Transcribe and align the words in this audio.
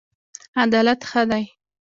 عدالت 0.63 1.01
ښه 1.09 1.21
دی. 1.29 1.43